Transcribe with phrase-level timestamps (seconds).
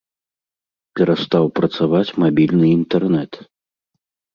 [1.01, 3.31] Перастаў працаваць мабільны інтэрнэт.